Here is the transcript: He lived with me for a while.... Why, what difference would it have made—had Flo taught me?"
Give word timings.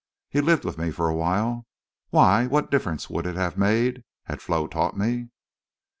He 0.31 0.41
lived 0.41 0.65
with 0.65 0.79
me 0.79 0.89
for 0.89 1.07
a 1.07 1.13
while.... 1.15 1.67
Why, 2.09 2.47
what 2.47 2.71
difference 2.71 3.07
would 3.07 3.27
it 3.27 3.35
have 3.35 3.55
made—had 3.55 4.41
Flo 4.41 4.65
taught 4.65 4.97
me?" 4.97 5.29